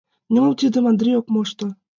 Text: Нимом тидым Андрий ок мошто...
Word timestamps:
Нимом 0.31 0.53
тидым 0.59 0.85
Андрий 0.91 1.17
ок 1.19 1.27
мошто... 1.33 1.65